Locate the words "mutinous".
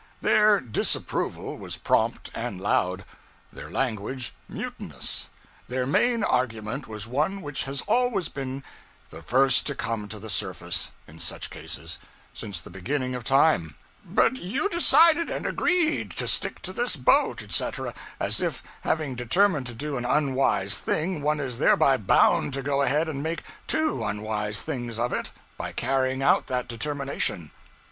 4.49-5.27